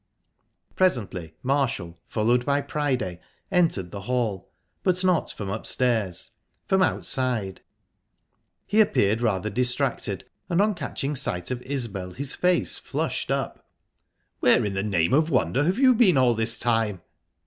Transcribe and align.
Presently 0.75 1.35
Marshall, 1.43 1.99
followed 2.07 2.43
by 2.43 2.59
Priday, 2.59 3.19
entered 3.51 3.91
the 3.91 4.01
hall, 4.01 4.49
but 4.81 5.03
not 5.03 5.31
from 5.31 5.47
upstairs 5.51 6.31
from 6.67 6.81
outside. 6.81 7.61
He 8.65 8.81
appeared 8.81 9.21
rather 9.21 9.51
distracted, 9.51 10.25
and 10.49 10.59
on 10.59 10.73
catching 10.73 11.15
sight 11.15 11.51
of 11.51 11.61
Isbel 11.61 12.13
his 12.13 12.33
face 12.33 12.79
flushed 12.79 13.29
up. 13.29 13.63
"Where 14.39 14.65
in 14.65 14.73
the 14.73 14.81
name 14.81 15.13
of 15.13 15.29
wonder 15.29 15.65
have 15.65 15.77
you 15.77 15.93
been 15.93 16.17
all 16.17 16.33
this 16.33 16.57
time?" 16.57 17.03